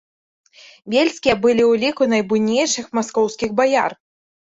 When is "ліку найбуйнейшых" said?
1.83-2.87